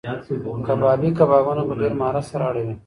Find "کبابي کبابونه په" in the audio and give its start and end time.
0.67-1.73